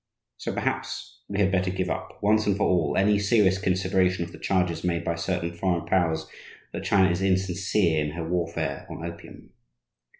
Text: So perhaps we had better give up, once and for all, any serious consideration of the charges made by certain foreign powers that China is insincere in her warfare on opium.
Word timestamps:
So 0.37 0.51
perhaps 0.51 1.21
we 1.27 1.39
had 1.41 1.51
better 1.51 1.69
give 1.69 1.91
up, 1.91 2.17
once 2.23 2.47
and 2.47 2.57
for 2.57 2.63
all, 2.67 2.97
any 2.97 3.19
serious 3.19 3.59
consideration 3.59 4.23
of 4.25 4.31
the 4.31 4.39
charges 4.39 4.83
made 4.83 5.03
by 5.03 5.13
certain 5.13 5.53
foreign 5.53 5.85
powers 5.85 6.25
that 6.73 6.83
China 6.85 7.11
is 7.11 7.21
insincere 7.21 8.03
in 8.03 8.13
her 8.13 8.27
warfare 8.27 8.87
on 8.89 9.05
opium. 9.05 9.51